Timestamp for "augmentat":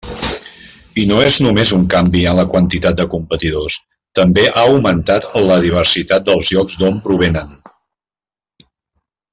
4.71-5.29